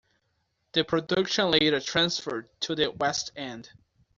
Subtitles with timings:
[0.71, 3.69] The production later transferred to the West End.